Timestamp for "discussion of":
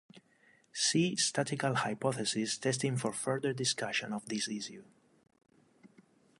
3.53-4.25